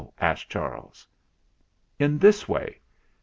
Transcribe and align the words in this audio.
asked 0.19 0.49
Charles. 0.49 1.05
"In 1.99 2.17
this 2.17 2.49
way. 2.49 2.79